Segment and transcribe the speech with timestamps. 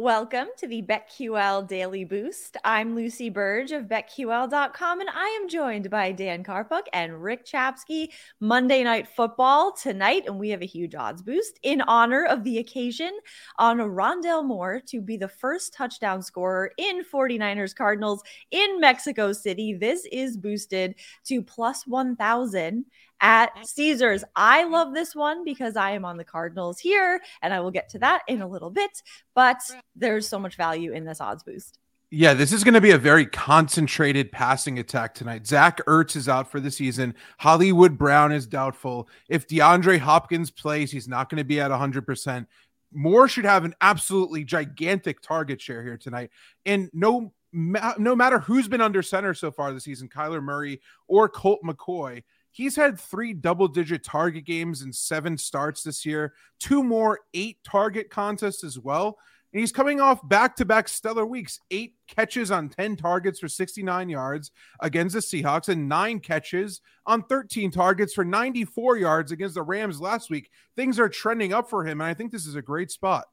[0.00, 2.56] Welcome to the BetQL Daily Boost.
[2.64, 8.10] I'm Lucy Burge of BetQL.com, and I am joined by Dan Karpuc and Rick Chapsky.
[8.38, 12.58] Monday Night Football tonight, and we have a huge odds boost in honor of the
[12.58, 13.10] occasion
[13.58, 19.74] on Rondale Moore to be the first touchdown scorer in 49ers Cardinals in Mexico City.
[19.74, 22.84] This is boosted to plus 1,000
[23.20, 24.24] at Caesars.
[24.36, 27.88] I love this one because I am on the Cardinals here, and I will get
[27.90, 29.02] to that in a little bit.
[29.34, 29.60] But
[29.96, 31.78] there's so much value in this odds boost.
[32.10, 35.46] Yeah, this is going to be a very concentrated passing attack tonight.
[35.46, 37.14] Zach Ertz is out for the season.
[37.38, 39.10] Hollywood Brown is doubtful.
[39.28, 42.46] If DeAndre Hopkins plays, he's not going to be at 100%.
[42.94, 46.30] Moore should have an absolutely gigantic target share here tonight.
[46.64, 51.28] And no, no matter who's been under center so far this season, Kyler Murray or
[51.28, 56.82] Colt McCoy, He's had three double digit target games and seven starts this year, two
[56.82, 59.18] more eight target contests as well.
[59.52, 63.48] And he's coming off back to back stellar weeks eight catches on 10 targets for
[63.48, 64.50] 69 yards
[64.80, 70.00] against the Seahawks, and nine catches on 13 targets for 94 yards against the Rams
[70.00, 70.50] last week.
[70.76, 73.24] Things are trending up for him, and I think this is a great spot.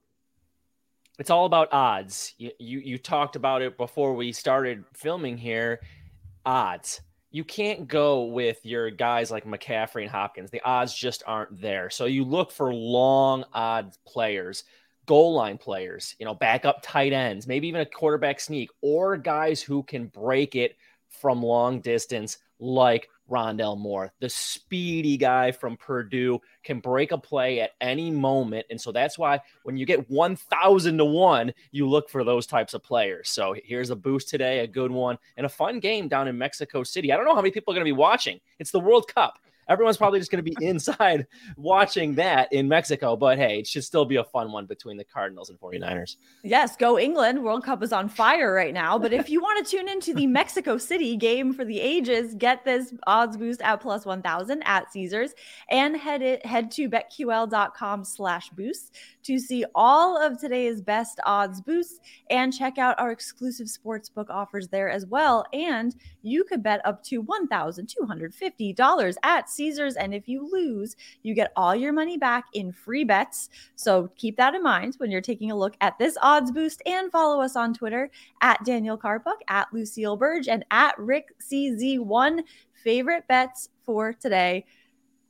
[1.19, 2.33] It's all about odds.
[2.37, 5.81] You, you, you talked about it before we started filming here.
[6.45, 7.01] Odds
[7.35, 10.51] you can't go with your guys like McCaffrey and Hopkins.
[10.51, 11.89] The odds just aren't there.
[11.89, 14.63] So you look for long odds players,
[15.05, 19.61] goal line players, you know, backup tight ends, maybe even a quarterback sneak, or guys
[19.61, 20.77] who can break it
[21.09, 27.59] from long distance, like Rondale Moore, the speedy guy from Purdue, can break a play
[27.59, 28.65] at any moment.
[28.69, 32.73] And so that's why when you get 1,000 to 1, you look for those types
[32.73, 33.29] of players.
[33.29, 36.83] So here's a boost today, a good one, and a fun game down in Mexico
[36.83, 37.11] City.
[37.11, 38.39] I don't know how many people are going to be watching.
[38.59, 41.27] It's the World Cup everyone's probably just going to be inside
[41.57, 43.15] watching that in Mexico.
[43.15, 46.17] But hey, it should still be a fun one between the Cardinals and 49ers.
[46.43, 47.43] Yes, go England.
[47.43, 48.97] World Cup is on fire right now.
[48.97, 52.65] But if you want to tune into the Mexico City game for the ages, get
[52.65, 55.33] this odds boost at plus 1000 at Caesars
[55.69, 61.59] and head it head to betql.com slash boost to see all of today's best odds
[61.61, 61.99] boosts
[62.29, 65.45] and check out our exclusive sportsbook offers there as well.
[65.53, 69.95] And you could bet up to $1,250 at Caesars.
[69.95, 73.49] And if you lose, you get all your money back in free bets.
[73.75, 77.11] So keep that in mind when you're taking a look at this odds boost and
[77.11, 78.09] follow us on Twitter
[78.41, 82.41] at Daniel Karpuc, at Lucille Burge, and at Rick CZ1.
[82.83, 84.65] Favorite bets for today.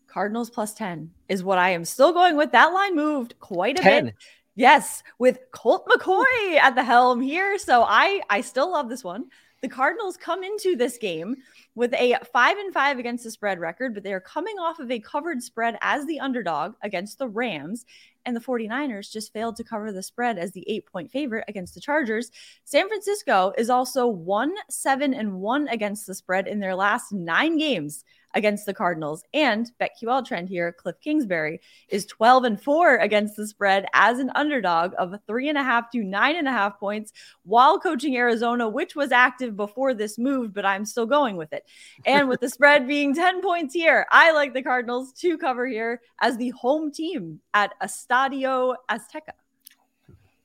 [0.07, 2.51] Cardinals plus 10 is what I am still going with.
[2.51, 4.05] That line moved quite a 10.
[4.05, 4.15] bit.
[4.55, 7.57] Yes, with Colt McCoy at the helm here.
[7.57, 9.25] So I I still love this one.
[9.65, 11.37] The Cardinals come into this game
[11.73, 14.91] with a five and five against the spread record, but they are coming off of
[14.91, 17.83] a covered spread as the underdog against the Rams.
[18.27, 21.73] And the 49ers just failed to cover the spread as the eight point favorite against
[21.73, 22.29] the Chargers.
[22.63, 27.57] San Francisco is also one, seven, and one against the spread in their last nine
[27.57, 28.03] games
[28.35, 29.23] against the Cardinals.
[29.33, 34.31] And BetQL trend here, Cliff Kingsbury is 12 and 4 against the spread as an
[34.35, 38.67] underdog of three and a half to nine and a half points while coaching Arizona,
[38.69, 41.63] which was active before this move, but I'm still going with it.
[42.05, 46.01] And with the spread being 10 points here, I like the Cardinals to cover here
[46.21, 49.44] as the home team at Estadio Azteca.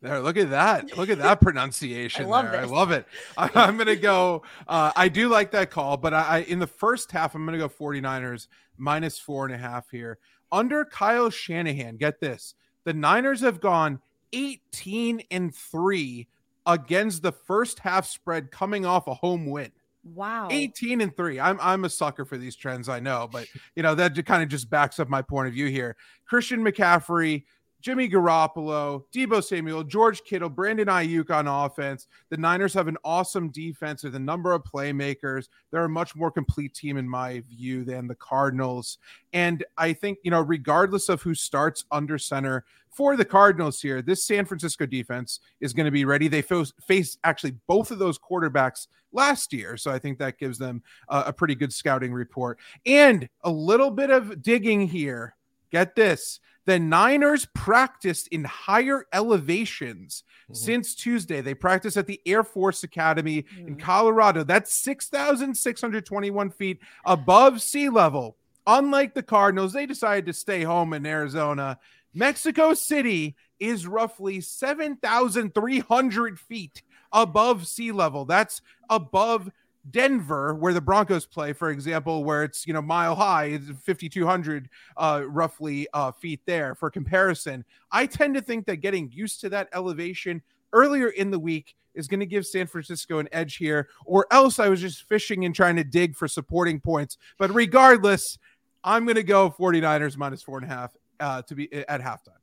[0.03, 0.97] There, look at that.
[0.97, 2.25] Look at that pronunciation.
[2.25, 2.63] I love there.
[2.63, 2.71] This.
[2.71, 3.07] I love it.
[3.37, 4.43] I, am going to go.
[4.67, 7.59] Uh, I do like that call, but I, I in the first half, I'm going
[7.59, 8.47] to go 49ers
[8.79, 10.19] minus four and a half here.
[10.51, 12.55] Under Kyle Shanahan, get this.
[12.85, 14.01] The Niners have gone
[14.33, 16.29] 18 and three
[16.67, 19.71] against the first half spread coming off a home win.
[20.03, 20.49] Wow.
[20.51, 21.41] 18 and 3.
[21.41, 24.49] I'm I'm a sucker for these trends, I know, but you know, that kind of
[24.49, 25.97] just backs up my point of view here.
[26.27, 27.45] Christian McCaffrey,
[27.81, 32.07] Jimmy Garoppolo, Deebo Samuel, George Kittle, Brandon Aiyuk on offense.
[32.29, 35.49] The Niners have an awesome defense with a number of playmakers.
[35.71, 38.99] They're a much more complete team, in my view, than the Cardinals.
[39.33, 44.03] And I think, you know, regardless of who starts under center for the Cardinals here,
[44.03, 46.29] this San Francisco defense is going to be ready.
[46.29, 49.77] They face actually both of those quarterbacks last year.
[49.77, 52.59] So I think that gives them a, a pretty good scouting report.
[52.85, 55.35] And a little bit of digging here.
[55.71, 60.55] Get this the Niners practiced in higher elevations mm-hmm.
[60.55, 61.41] since Tuesday.
[61.41, 63.69] They practiced at the Air Force Academy mm-hmm.
[63.69, 64.45] in Colorado.
[64.45, 68.37] That's 6,621 feet above sea level.
[68.67, 71.79] Unlike the Cardinals, they decided to stay home in Arizona.
[72.15, 76.83] Mexico City is roughly 7,300 feet
[77.13, 78.25] above sea level.
[78.27, 79.51] That's above
[79.89, 84.69] Denver, where the Broncos play, for example, where it's you know mile high, it's 5,200
[84.97, 86.75] uh, roughly uh, feet there.
[86.75, 90.43] For comparison, I tend to think that getting used to that elevation
[90.73, 94.59] earlier in the week is going to give San Francisco an edge here, or else
[94.59, 97.17] I was just fishing and trying to dig for supporting points.
[97.39, 98.39] But regardless,
[98.85, 102.40] I'm going to go 49ers minus four and a half uh, to be at halftime.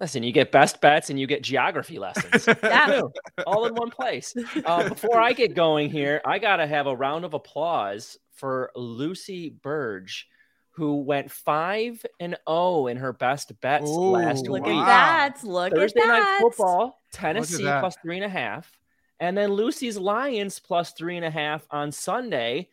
[0.00, 2.48] Listen, you get best bets and you get geography lessons.
[2.62, 3.02] yeah.
[3.46, 4.34] All in one place.
[4.64, 8.70] Uh, before I get going here, I got to have a round of applause for
[8.74, 10.28] Lucy Burge,
[10.70, 14.74] who went 5 and 0 in her best bets Ooh, last look week.
[14.74, 15.44] Look at that.
[15.44, 16.18] Look Thursday at that.
[16.18, 18.70] night football, Tennessee plus three and a half.
[19.20, 22.68] And then Lucy's Lions plus three and a half on Sunday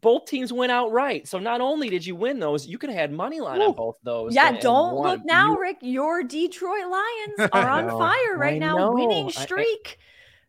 [0.00, 1.28] both teams went outright.
[1.28, 3.66] So not only did you win those, you could have had money line Ooh.
[3.66, 4.34] on both those.
[4.34, 5.60] Yeah, don't look now, you...
[5.60, 5.76] Rick.
[5.82, 9.98] Your Detroit Lions are on fire right now, winning streak.
[9.98, 10.02] I,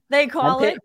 [0.09, 0.77] they call I'm it.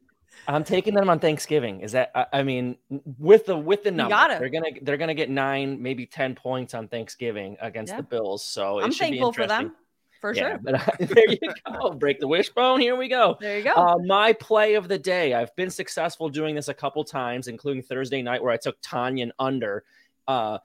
[0.48, 1.80] I'm taking them on Thanksgiving.
[1.80, 2.76] Is that I, I mean
[3.18, 6.86] with the with the number they're gonna they're gonna get nine maybe ten points on
[6.88, 7.98] Thanksgiving against yeah.
[7.98, 8.44] the Bills.
[8.44, 9.74] So I'm thankful for them
[10.20, 10.60] for yeah, sure.
[10.62, 11.90] But uh, there you go.
[11.92, 12.80] Break the wishbone.
[12.80, 13.36] Here we go.
[13.40, 13.74] There you go.
[13.74, 15.34] Uh, my play of the day.
[15.34, 19.30] I've been successful doing this a couple times, including Thursday night where I took Tonyan
[19.38, 19.84] under.
[20.26, 20.58] Uh,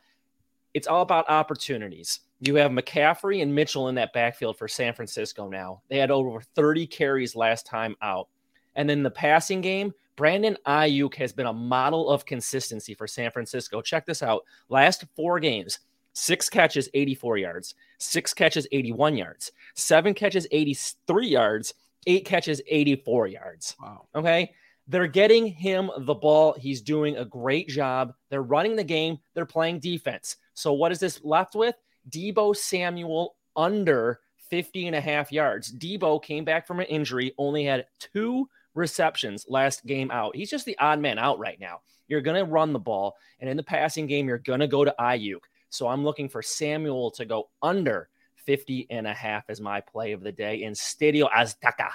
[0.74, 2.21] it's all about opportunities.
[2.39, 5.81] You have McCaffrey and Mitchell in that backfield for San Francisco now.
[5.89, 8.30] They had over 30 carries last time out.
[8.75, 13.31] And then the passing game, Brandon Aiyuk has been a model of consistency for San
[13.31, 13.81] Francisco.
[13.81, 14.44] Check this out.
[14.69, 15.80] Last four games,
[16.13, 21.74] six catches, 84 yards, six catches, 81 yards, seven catches, 83 yards,
[22.08, 23.75] eight catches, 84 yards.
[23.81, 24.08] Wow.
[24.16, 24.52] Okay.
[24.88, 26.56] They're getting him the ball.
[26.60, 28.13] He's doing a great job.
[28.30, 30.38] They're running the game, they're playing defense.
[30.54, 31.75] So, what is this left with?
[32.10, 34.19] Deebo Samuel under
[34.50, 35.72] 50 and a half yards.
[35.72, 40.36] Deebo came back from an injury, only had two receptions last game out.
[40.36, 41.81] He's just the odd man out right now.
[42.07, 44.84] You're going to run the ball, and in the passing game, you're going to go
[44.84, 45.40] to Aiyuk.
[45.71, 48.09] So I'm looking for Samuel to go under
[48.45, 51.91] 50 and a half as my play of the day in Stadio Azteca.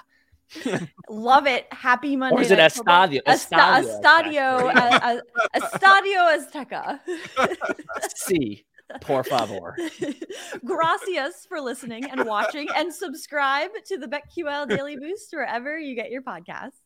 [1.10, 1.66] Love it.
[1.72, 2.36] Happy Monday.
[2.36, 3.20] Or is it Estadio?
[3.24, 4.00] Estadio.
[4.00, 4.74] Estadio.
[4.74, 5.20] Uh, uh,
[5.56, 7.00] Estadio Azteca.
[8.16, 8.64] See.
[9.00, 9.76] Por favor.
[10.64, 16.12] Gracias for listening and watching and subscribe to the BetQL Daily Boost wherever you get
[16.12, 16.85] your podcasts.